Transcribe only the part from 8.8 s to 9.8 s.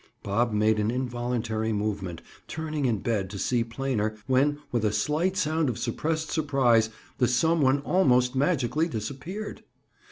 disappeared.